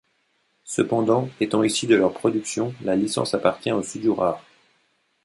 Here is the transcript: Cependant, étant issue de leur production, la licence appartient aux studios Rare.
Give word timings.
Cependant, 0.65 1.29
étant 1.39 1.61
issue 1.61 1.85
de 1.85 1.93
leur 1.95 2.11
production, 2.11 2.73
la 2.81 2.95
licence 2.95 3.35
appartient 3.35 3.71
aux 3.71 3.83
studios 3.83 4.15
Rare. 4.15 4.43